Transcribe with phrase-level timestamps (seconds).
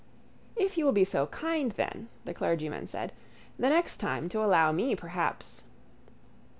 [0.55, 3.11] —If you will be so kind then, the clergyman said,
[3.59, 5.61] the next time to allow me perhaps...